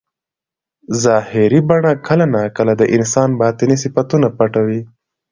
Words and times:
ظاهري 1.03 1.59
بڼه 1.69 1.91
کله 2.07 2.25
ناکله 2.35 2.73
د 2.77 2.83
انسان 2.95 3.29
باطني 3.41 3.75
صفتونه 3.83 4.27
پټوي. 4.37 4.81